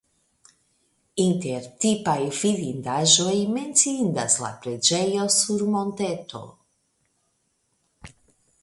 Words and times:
Inter 1.23 1.67
tipaj 1.85 2.15
vidindaĵoj 2.37 3.35
menciindas 3.59 4.39
la 4.47 4.51
preĝejo 4.65 5.29
sur 5.39 5.69
monteto. 5.77 6.45